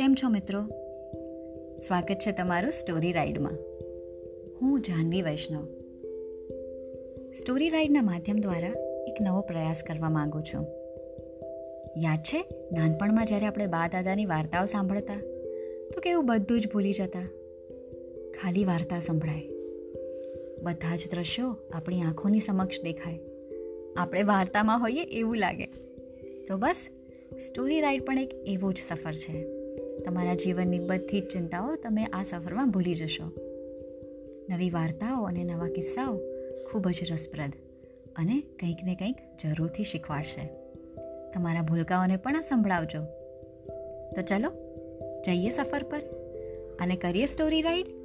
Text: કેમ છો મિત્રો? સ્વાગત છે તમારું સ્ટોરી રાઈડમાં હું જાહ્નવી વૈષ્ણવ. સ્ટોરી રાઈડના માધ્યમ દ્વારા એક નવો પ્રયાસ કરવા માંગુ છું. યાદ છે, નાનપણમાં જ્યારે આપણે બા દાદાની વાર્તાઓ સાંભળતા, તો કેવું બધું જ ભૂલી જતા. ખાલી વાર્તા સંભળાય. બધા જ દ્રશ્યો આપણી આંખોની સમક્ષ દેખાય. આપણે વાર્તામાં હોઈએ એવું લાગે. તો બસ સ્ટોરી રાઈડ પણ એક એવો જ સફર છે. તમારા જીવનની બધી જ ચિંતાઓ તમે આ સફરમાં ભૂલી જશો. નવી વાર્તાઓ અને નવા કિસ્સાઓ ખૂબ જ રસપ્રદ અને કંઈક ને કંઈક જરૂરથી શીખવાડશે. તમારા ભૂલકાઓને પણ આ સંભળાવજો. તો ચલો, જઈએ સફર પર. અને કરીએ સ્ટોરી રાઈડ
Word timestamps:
કેમ 0.00 0.14
છો 0.14 0.28
મિત્રો? 0.28 0.60
સ્વાગત 1.78 2.14
છે 2.14 2.32
તમારું 2.32 2.72
સ્ટોરી 2.72 3.12
રાઈડમાં 3.12 3.52
હું 4.60 4.80
જાહ્નવી 4.80 5.22
વૈષ્ણવ. 5.22 5.64
સ્ટોરી 7.38 7.68
રાઈડના 7.68 8.02
માધ્યમ 8.02 8.38
દ્વારા 8.38 8.68
એક 9.08 9.14
નવો 9.20 9.40
પ્રયાસ 9.40 9.82
કરવા 9.82 10.10
માંગુ 10.10 10.40
છું. 10.40 10.66
યાદ 11.98 12.18
છે, 12.18 12.44
નાનપણમાં 12.72 13.24
જ્યારે 13.24 13.46
આપણે 13.46 13.66
બા 13.66 13.88
દાદાની 13.88 14.26
વાર્તાઓ 14.26 14.64
સાંભળતા, 14.64 15.14
તો 15.94 16.00
કેવું 16.00 16.26
બધું 16.26 16.60
જ 16.60 16.72
ભૂલી 16.72 16.92
જતા. 16.92 17.28
ખાલી 18.40 18.64
વાર્તા 18.64 19.00
સંભળાય. 19.00 19.48
બધા 20.62 20.96
જ 20.96 21.10
દ્રશ્યો 21.10 21.56
આપણી 21.72 22.00
આંખોની 22.00 22.40
સમક્ષ 22.40 22.82
દેખાય. 22.82 23.20
આપણે 23.96 24.22
વાર્તામાં 24.22 24.80
હોઈએ 24.80 25.02
એવું 25.04 25.36
લાગે. 25.36 25.66
તો 26.48 26.56
બસ 26.56 26.88
સ્ટોરી 27.48 27.80
રાઈડ 27.80 28.04
પણ 28.04 28.18
એક 28.18 28.30
એવો 28.46 28.72
જ 28.72 28.76
સફર 28.76 29.12
છે. 29.12 29.59
તમારા 30.04 30.34
જીવનની 30.34 30.78
બધી 30.78 31.20
જ 31.20 31.28
ચિંતાઓ 31.28 31.74
તમે 31.74 32.04
આ 32.04 32.22
સફરમાં 32.22 32.70
ભૂલી 32.70 32.94
જશો. 32.94 33.24
નવી 34.50 34.70
વાર્તાઓ 34.70 35.24
અને 35.24 35.44
નવા 35.44 35.68
કિસ્સાઓ 35.68 36.16
ખૂબ 36.70 36.88
જ 36.88 37.12
રસપ્રદ 37.12 37.52
અને 38.16 38.40
કંઈક 38.40 38.76
ને 38.84 38.94
કંઈક 38.94 39.16
જરૂરથી 39.44 39.84
શીખવાડશે. 39.84 40.50
તમારા 41.30 41.62
ભૂલકાઓને 41.62 42.16
પણ 42.16 42.36
આ 42.36 42.40
સંભળાવજો. 42.40 43.02
તો 44.16 44.22
ચલો, 44.22 44.52
જઈએ 45.26 45.50
સફર 45.50 45.82
પર. 45.82 46.00
અને 46.80 46.96
કરીએ 46.96 47.26
સ્ટોરી 47.26 47.60
રાઈડ 47.62 47.99